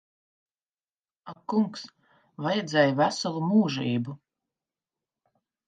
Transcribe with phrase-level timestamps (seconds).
[1.33, 1.83] Ak kungs.
[2.47, 4.19] Vajadzēja veselu mūžību.